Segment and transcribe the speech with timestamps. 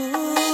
[0.00, 0.51] Ooh.